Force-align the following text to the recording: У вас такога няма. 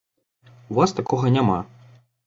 У 0.73 0.79
вас 0.79 0.95
такога 1.03 1.33
няма. 1.39 1.59